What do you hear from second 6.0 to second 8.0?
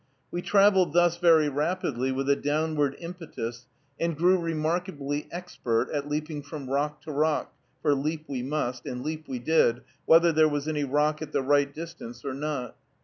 leaping from rock to rock, for